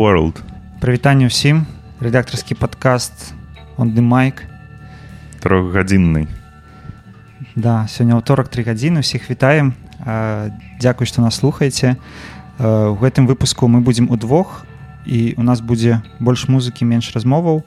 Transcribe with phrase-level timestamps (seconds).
[0.00, 0.40] World.
[0.80, 1.68] Прывітанне ўсім.
[2.00, 3.36] Рэдактарскі падкаст
[3.76, 4.48] on the mic.
[5.44, 6.28] Трохгадзінны.
[7.56, 9.76] Да, сёння ўторак тры гадзіны усіх вітаем.
[10.80, 11.96] Дзякуй, што нас слухаеце.
[12.60, 14.64] У гэтым выпуску мы будзем удвох
[15.04, 17.64] і у нас будзе больш музыкі, менш размоваў.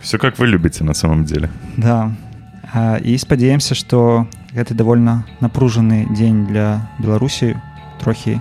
[0.00, 1.50] Все как вы любіце на самом деле.
[1.76, 2.10] Да.
[3.02, 7.58] І спадзяемся, што гэта давольна напружаны дзень для Беларусі
[7.98, 8.40] трохі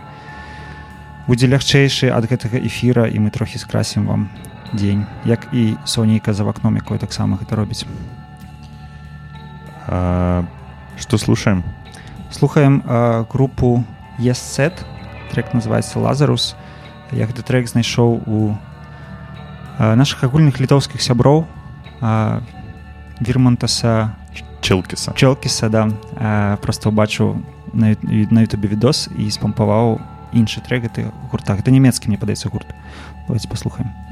[1.29, 4.33] будзе лягчэйшы ад гэтага эфіра і мы трохі скрасім вам
[4.73, 7.85] дзень як і сонейка за вакном якое таксама гэта робіць
[9.85, 10.41] а,
[10.97, 11.63] что слушаем
[12.31, 13.85] слухаем а, групу
[14.17, 14.73] ЕСет
[15.29, 16.55] трек называется лазарус
[17.11, 18.57] я гэты трек знайшоў у
[19.77, 21.45] а, наших агульных літоўскіх сяброў
[23.21, 24.17] вірмонтаса
[24.61, 27.37] челкіса челкіса да а, просто убачыў
[27.73, 31.60] на, на ютубе відос і спампаваў у іншы трек гэты гуртах.
[31.62, 32.74] Это нямецкі мне падаецца гурт.
[33.26, 34.03] Давайте паслухаем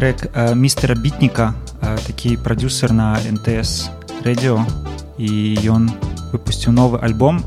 [0.00, 3.90] трек э, мистера Бітніка, э, такі прадюсер на НТС
[4.24, 4.64] радио
[5.18, 5.90] і ён
[6.32, 7.40] выпусціў новы альбом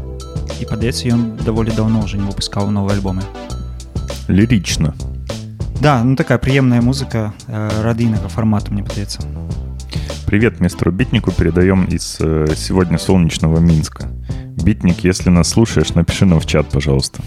[0.62, 3.21] і падаецца ён даволі даўно уже не выпускаў новыя альбомы
[4.27, 4.93] Лирично.
[5.81, 9.19] да ну такая прыемная музыка э, радыйнага фармату мне падаецца
[10.25, 14.09] Привет мистеру Битнику передаем из э, сегодня солнечного Минска.
[14.63, 17.24] Битник, если нас слушаешь, напиши нам в чат, пожалуйста.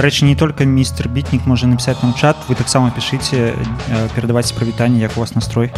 [0.00, 5.00] дарэчы не только містер бітнік можа напісаць нам чат вы таксама пішыце э, перадаваць прывітанне
[5.00, 5.72] як у вас настрой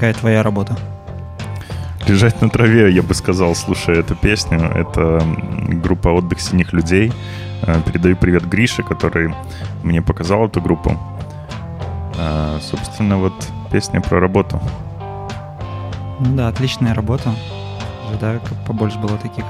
[0.00, 0.76] Паша якая твоя работа
[2.08, 4.58] Лежать на траве, я бы сказал, слушая эту песню.
[4.58, 5.22] Это
[5.84, 7.12] группа «Отдых синих людей».
[7.62, 9.34] Э, Передаю привет Грише, который
[9.84, 10.96] мне показал эту группу.
[12.18, 13.34] Э, Собственно, вот
[13.70, 14.60] песня про работу.
[16.20, 17.30] Ну да, отличная работа.
[18.08, 19.44] Ожидаю, как побольше было таких.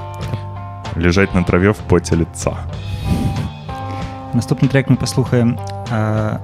[0.95, 2.57] Лежать на траве в поте лица.
[4.33, 5.57] Наступны трек мы паслухаем
[5.89, 6.37] э,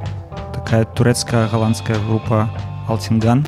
[0.54, 2.50] такая турэцкая галандская група
[2.88, 3.46] Алтинган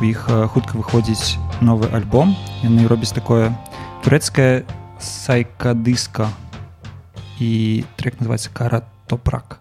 [0.00, 2.36] У іх э, хутка выходзіць новы альбом.
[2.62, 3.54] Яны робяць такое
[4.02, 4.64] турэцкае
[4.98, 6.28] сайкадыска
[7.38, 9.60] і трек называется кара топрак.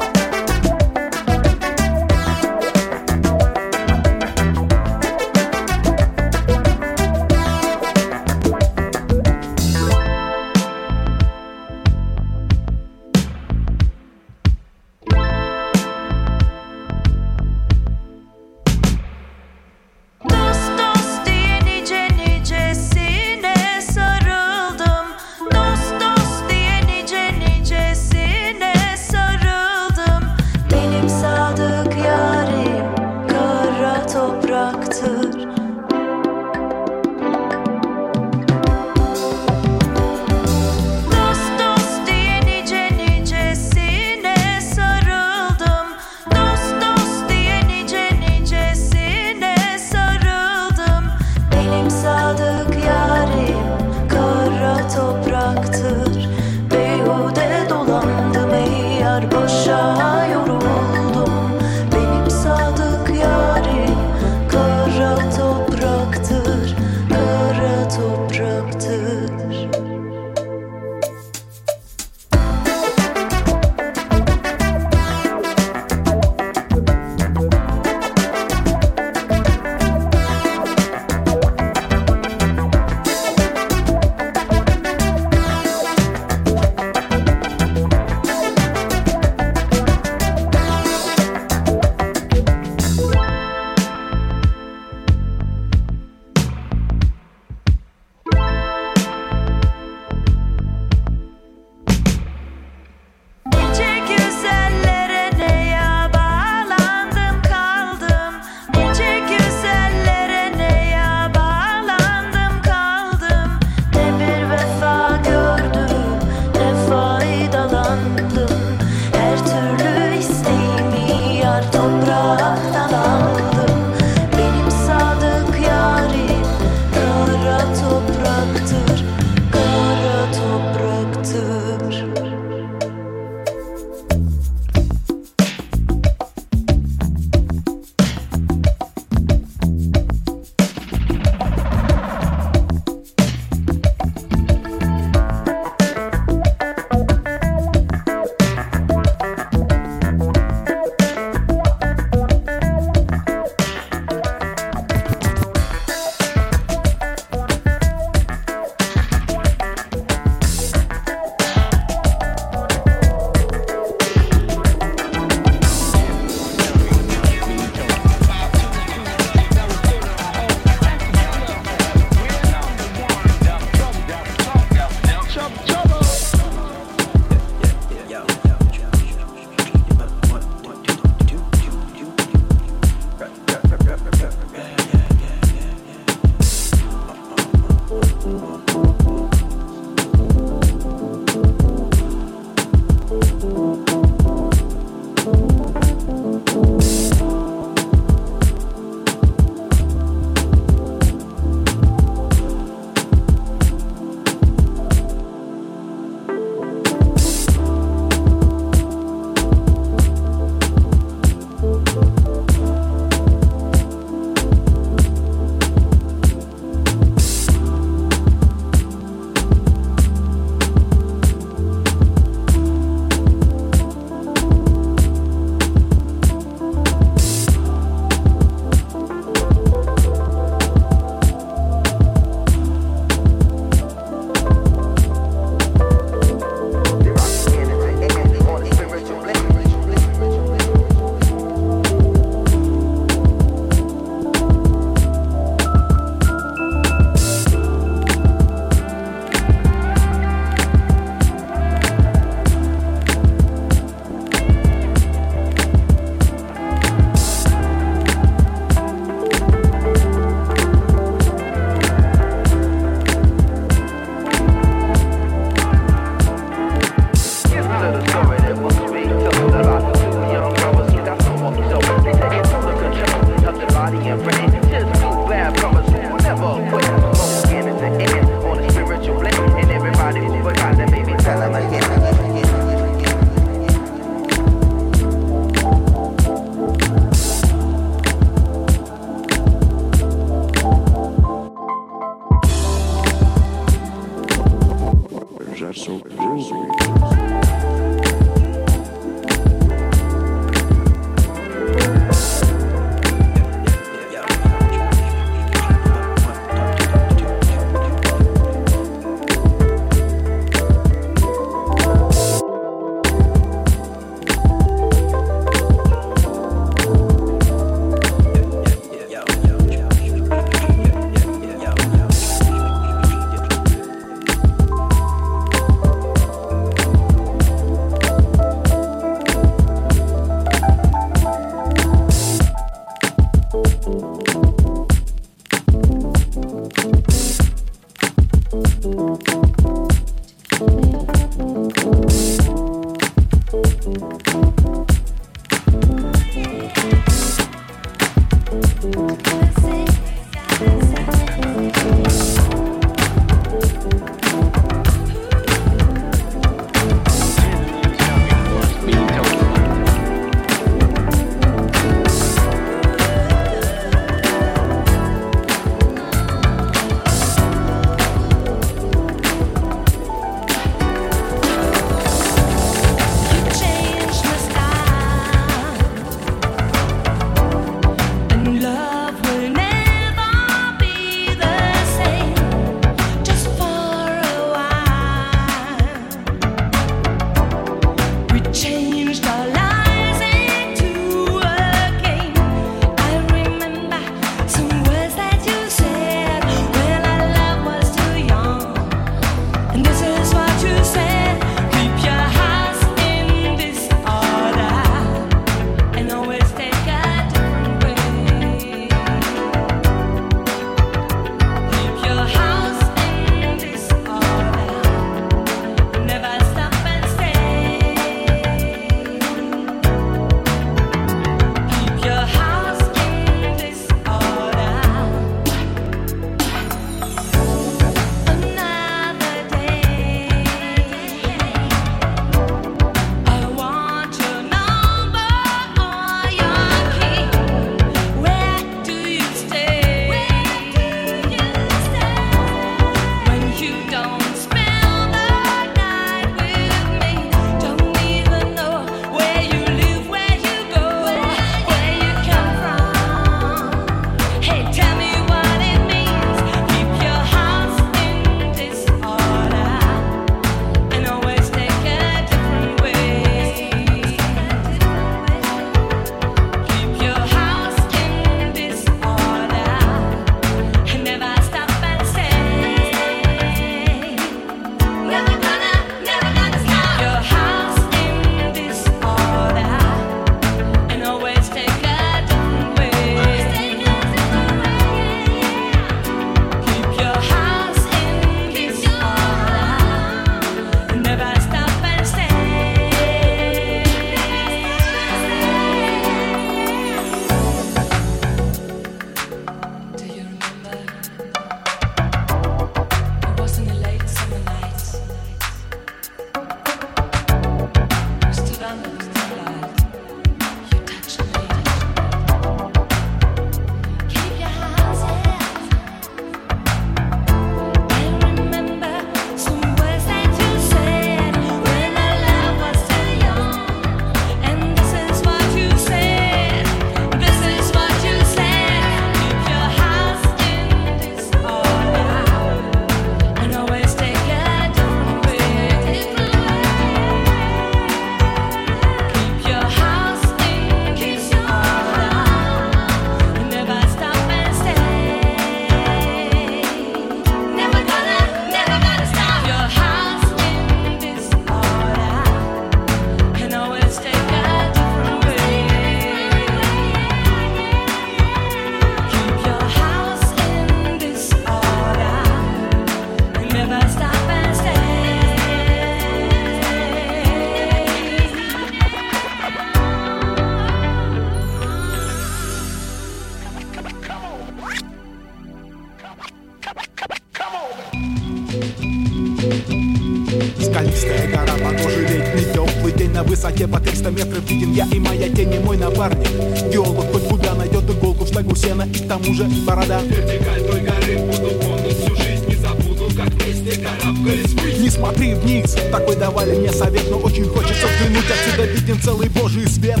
[584.60, 586.28] виден я и моя тень, и мой напарник.
[586.70, 590.00] Геолог хоть куда найдет иголку в штагу сена И к тому же борода.
[590.02, 595.34] Вертикаль той горы буду помнить всю жизнь Не забуду, как вместе карабкались ввысь Не смотри
[595.34, 600.00] вниз, такой давали мне совет Но очень хочется взглянуть, отсюда виден целый божий свет.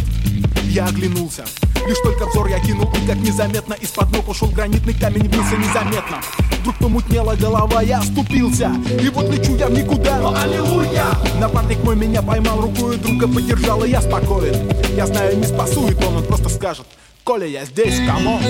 [0.64, 1.44] Я оглянулся
[1.86, 5.56] Лишь только взор я кинул, и как незаметно Из-под ног ушел гранитный камень вниз и
[5.56, 6.20] незаметно
[6.60, 8.70] Вдруг помутнела голова, я оступился.
[9.00, 11.06] И вот лечу я в никуда, но аллилуйя!
[11.40, 14.70] Напарник мой меня поймал рукой, друга поддержал, и я спокоен.
[14.94, 16.84] Я знаю, не спасует он, он просто скажет
[17.24, 18.42] Коля, я здесь, come on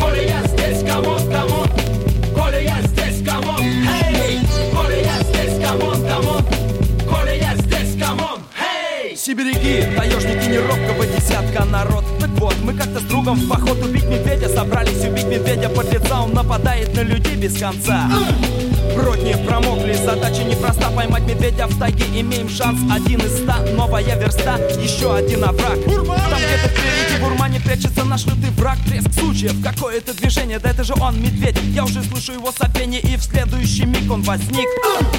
[0.00, 1.68] Коля, я здесь, come on, come on
[2.36, 4.38] Коля, я здесь, come on, эй!
[4.72, 6.44] Коля, я здесь, come on, come on
[7.10, 8.40] Коля, я здесь, come on,
[9.02, 9.16] эй!
[9.16, 9.84] Сибиряки,
[10.58, 12.04] неробкого десятка народ.
[12.20, 13.82] Так вот, мы как-то с другом в поход.
[13.84, 18.08] Убить медведя Собрались убить медведя подлеца Он нападает на людей без конца
[18.98, 22.80] Бродни промокли, задача непроста Поймать медведя в тайге, имеем шанс.
[22.92, 24.56] Один из ста, новая верста.
[24.82, 25.78] Еще один овраг.
[25.84, 28.76] Там где-то впереди в урмане прячется наш лютый враг.
[28.88, 30.58] Треск сучьев, какое-то движение?
[30.58, 31.56] Да это же он, медведь.
[31.72, 34.66] Я уже слышу его сопение И в следующий миг он возник.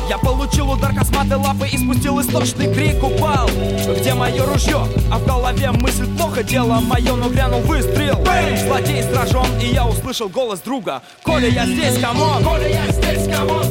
[0.10, 3.50] Я получил удар косматой лапы И спустил истошный крик Упал,
[3.98, 4.86] где мое ружье?
[5.10, 8.20] А в голове мысль плохо дело мое Но грянул выстрел.
[8.66, 11.02] Злодей сражен И я услышал голос друга.
[11.24, 12.44] Коля, я здесь, come on!
[12.44, 13.69] Коля, я здесь, come on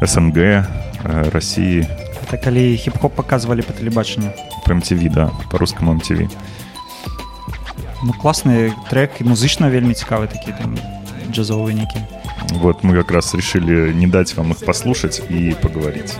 [0.01, 1.87] СНГ, э, России,
[2.29, 4.31] Это калі хіп-хоп показывали по телебаченню.
[4.65, 6.29] по MTV, да, по русскому MTV.
[8.03, 10.77] Ну класны трек і музычна вельмі цікавы такі там
[11.31, 11.99] джазовыя некі
[12.53, 16.15] Вот мы как раз решили не дать вам их послушать и поговорить.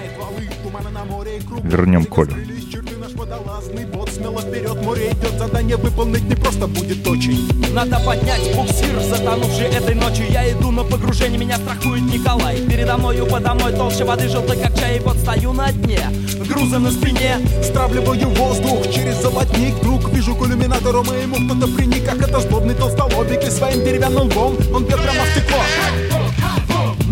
[1.64, 2.36] Вернем Колю.
[5.15, 7.49] вперед, море идет, задание выполнить не просто будет очень.
[7.73, 10.27] Надо поднять буксир, затонувший этой ночью.
[10.31, 12.59] Я иду на погружение, меня страхует Николай.
[12.59, 16.01] Передо мною подо мной толще воды желтой, как чай И вот стою на дне,
[16.49, 22.21] грузом на спине Стравливаю воздух через золотник Вдруг вижу к иллюминатору моему Кто-то приник, как
[22.23, 25.61] это злобный толстолобик И своим деревянным лбом он бьет прямо в стекло.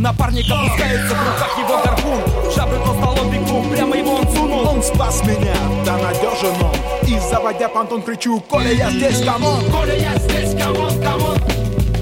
[0.02, 2.52] Напарник опускается, в руках его гарпун.
[2.52, 4.21] В жабры толстолобику, прямо его
[4.62, 7.08] он спас меня, да надежен он.
[7.08, 9.64] И заводя понтон кричу Коля, я здесь, come on!
[9.70, 11.38] Коля, я здесь, come on, come on!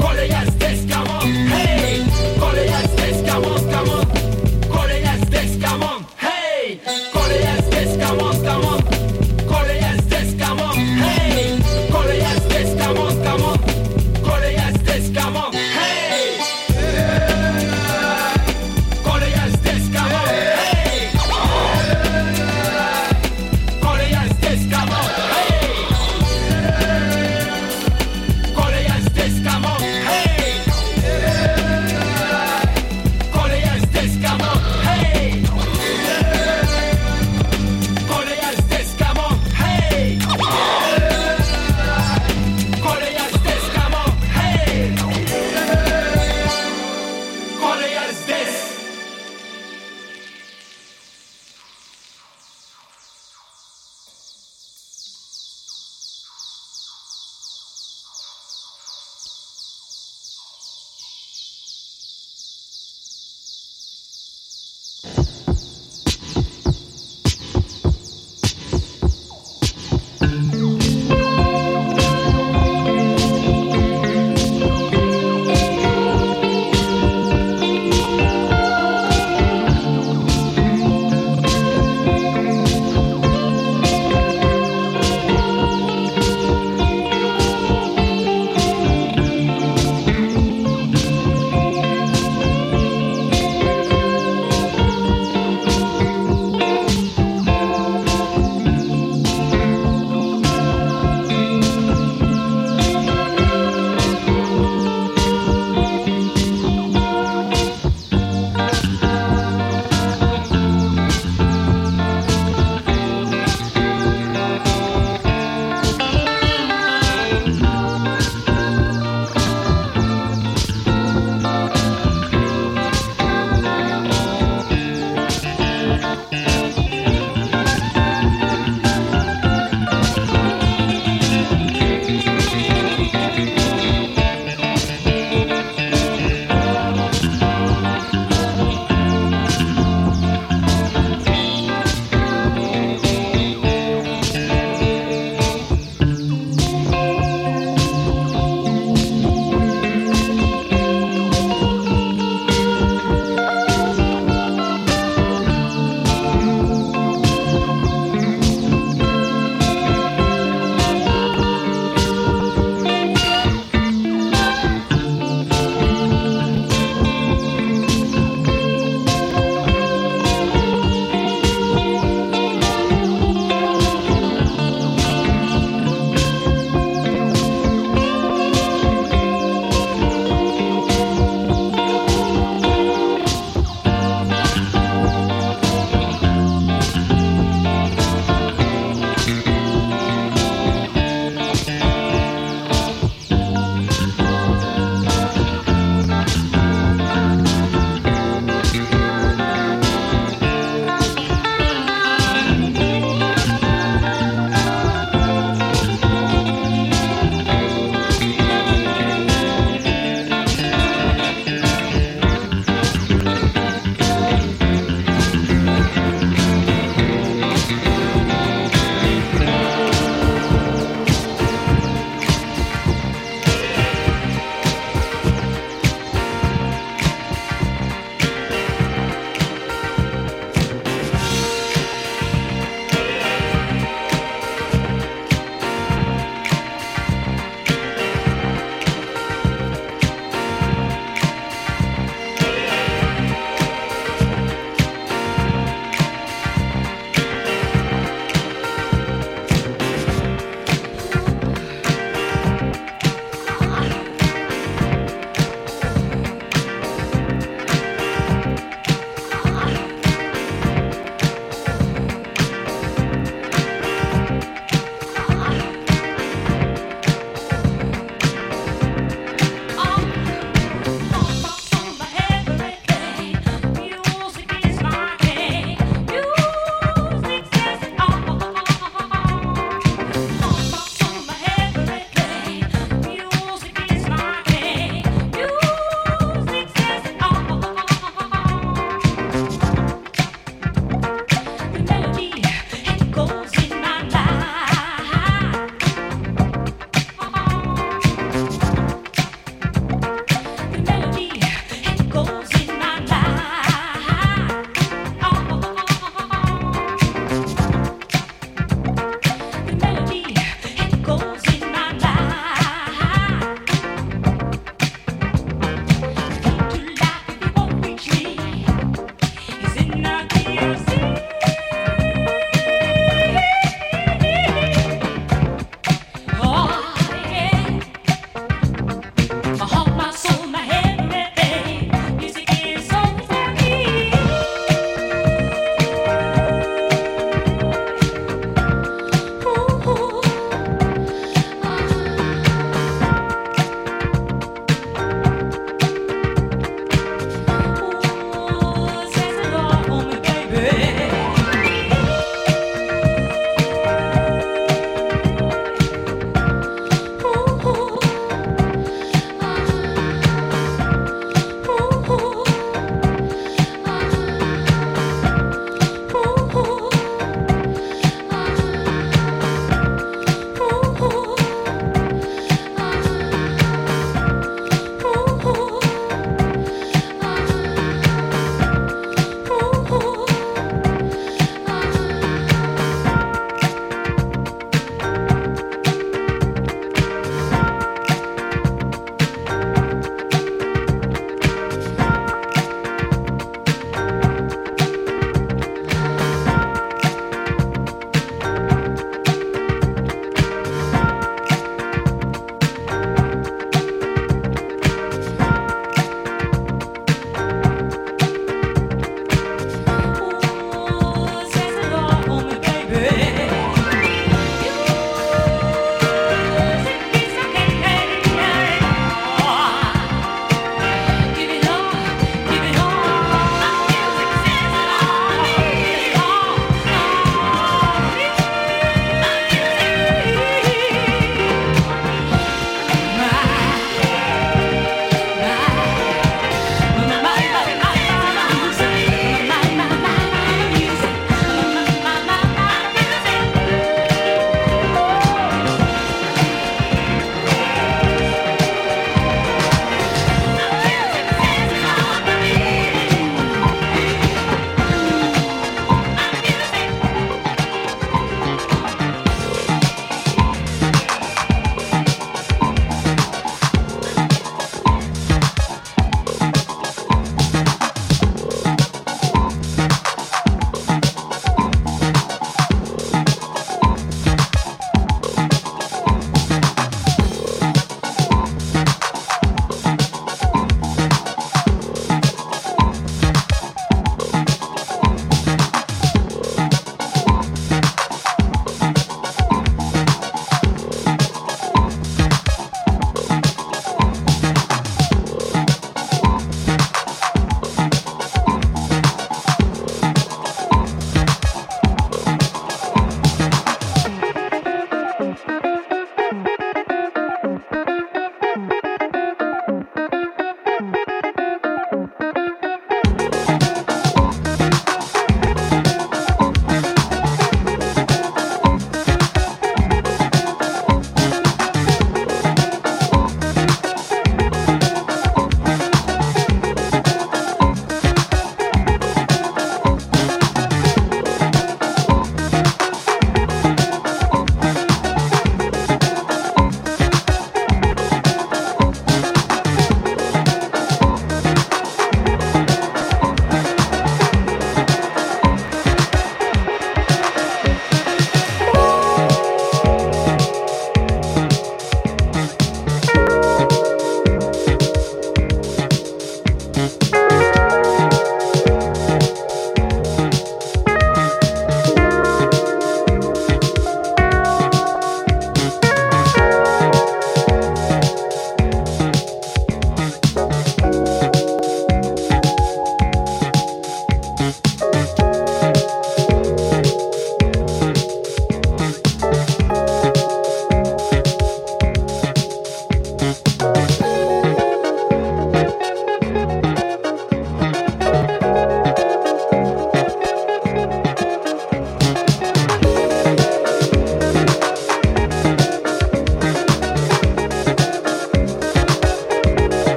[0.00, 0.53] Коля, я здесь,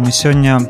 [0.00, 0.60] мы сегодня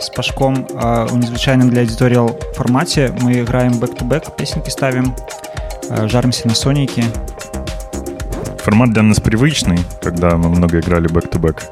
[0.00, 3.14] с Пашком э, у незвычайным для аудиториал формате.
[3.20, 5.14] Мы играем back-to-back, песенки ставим,
[5.88, 7.04] э, жаримся на сонейку.
[8.58, 11.62] Формат для нас привычный, когда мы много играли back-to-back.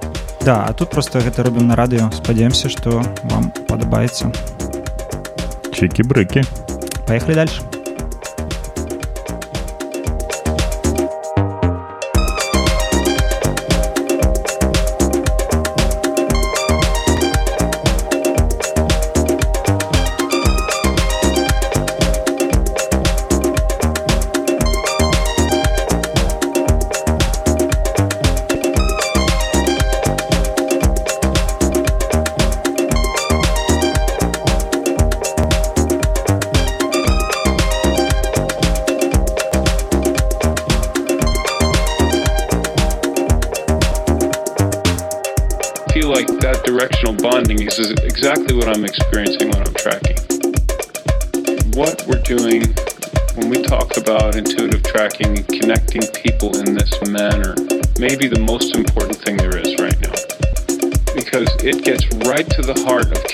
[0.45, 2.11] Да, а тут просто гэта робім на радыё.
[2.13, 4.33] Спадзяемся, што вам падабаецца.
[5.73, 6.45] Чики-брыки.
[7.07, 7.63] Поехали дальше.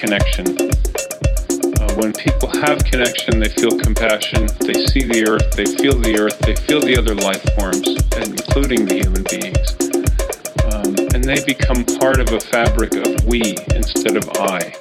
[0.05, 0.46] Connection.
[1.80, 6.18] Uh, when people have connection, they feel compassion, they see the earth, they feel the
[6.20, 7.88] earth, they feel the other life forms,
[8.28, 9.74] including the human beings
[10.84, 14.74] um, and they become part of a fabric of we instead of I.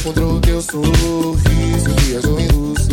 [0.00, 2.88] encontrou teu sorriso, viajou em luz.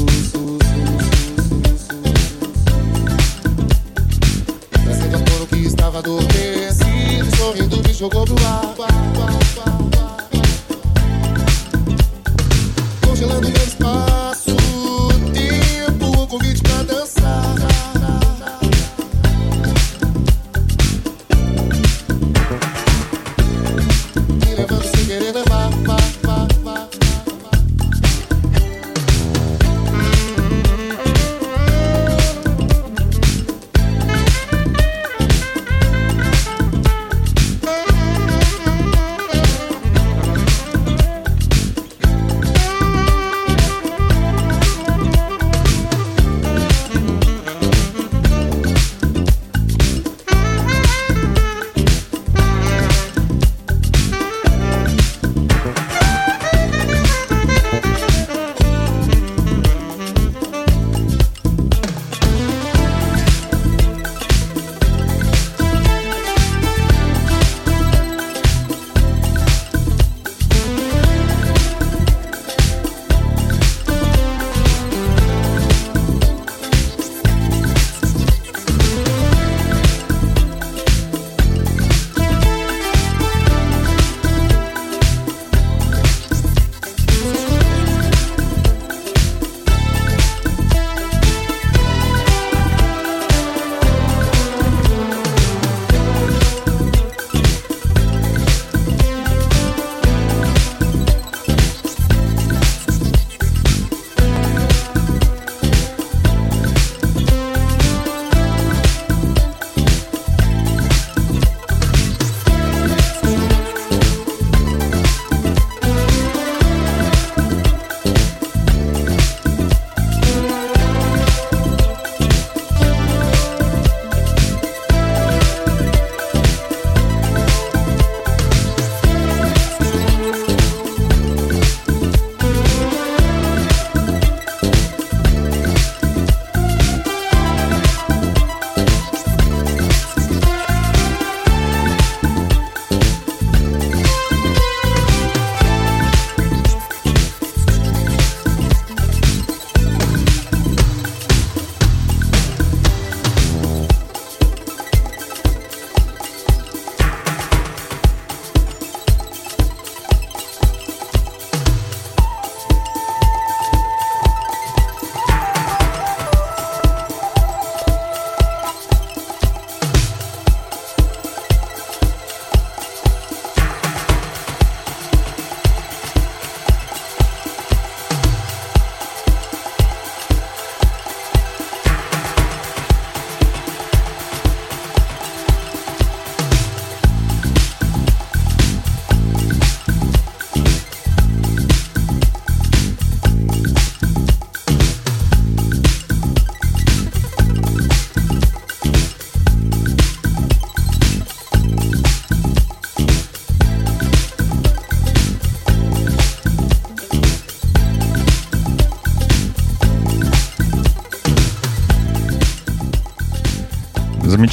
[4.85, 8.46] Nasceu amor que estava adormecido, sorrindo me jogou pro ar.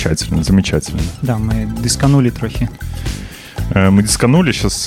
[0.04, 1.02] Замечательно, замечательно.
[1.22, 2.68] Да, мы дисканули трохи.
[3.70, 4.86] Э, Мы дисканули, сейчас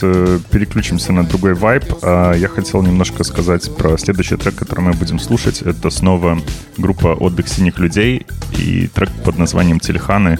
[0.51, 1.85] переключимся на другой вайб.
[2.03, 5.63] А Я хотел немножко сказать про следующий трек, который мы будем слушать.
[5.63, 6.39] Это снова
[6.77, 10.37] группа «Отдых синих людей» и трек под названием «Телеханы»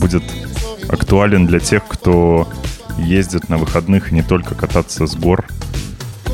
[0.00, 0.22] будет
[0.88, 2.48] актуален для тех, кто
[2.98, 5.44] ездит на выходных не только кататься с гор,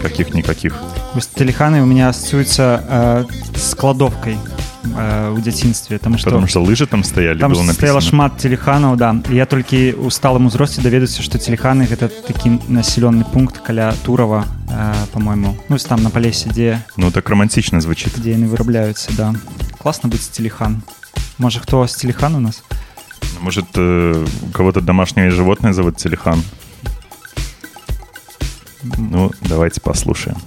[0.01, 0.77] каких-никаких.
[1.15, 3.25] Вось Телеханы у меня ассоциируются э,
[3.57, 4.39] с кладовкой
[4.84, 7.74] э, у дзяцінстве потому что Потому что лыжи там стояли, там было написано.
[7.74, 12.60] стаяла шмат телеханаў да І я толькі ў сталым узросце даведаюся што телеханы гэта такі
[12.68, 18.14] населенный пункт каля турова э, по-моему ну там на палесе дзе Ну, так романтично звучит.
[18.20, 19.34] дзе яны вырабляюцца да
[19.82, 20.82] класна быць телехан
[21.38, 22.64] можа хто з телехан у нас
[23.42, 26.44] Может, э, у кого-то домашнее животное зовут Телехан?
[28.98, 30.38] Ну, давайте послушаем.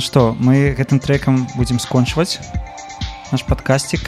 [0.00, 2.38] Ну што, мы гэтым трекам будзем скончваць
[3.32, 4.00] наш падкасцік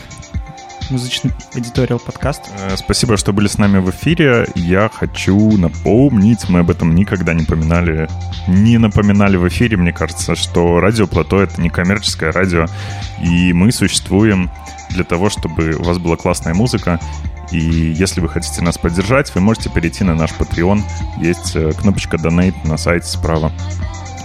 [0.88, 2.48] музычны эдиториал подкаст.
[2.56, 4.46] Э, Спасибо, что были с нами в эфире.
[4.54, 8.08] Я хочу напомнить, мы об этом никогда не поминали,
[8.48, 12.64] не напоминали в эфире, мне кажется, что радио Плато— это не коммерческое радио,
[13.22, 14.50] и мы существуем
[14.88, 17.00] для того, чтобы у вас была классная музыка,
[17.50, 20.80] и если вы хотите нас поддержать, вы можете перейти на наш Patreon.
[21.18, 23.52] Есть э, кнопочка Donate на сайте справа.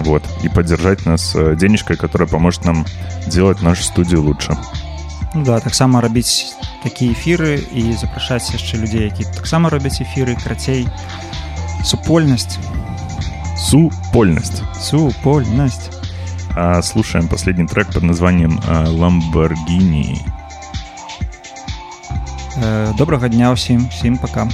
[0.00, 0.22] Вот.
[0.42, 2.84] И поддержать нас э, денежкой, которая поможет нам
[3.26, 4.56] делать нашу студию лучше.
[5.34, 6.52] Ну да, таксама рабіць
[6.82, 10.88] такія эфіры і запрашаць яшчэ людзей, які таксама робяць эфіры, крацей
[11.84, 12.58] супольнасць.
[13.56, 14.62] Супольность.
[14.80, 15.90] Супольность.
[16.54, 20.20] А слушаем последний трек под названием э, «Ламборгини».
[22.56, 24.48] Э, Добрага дня ўсім, всім пока.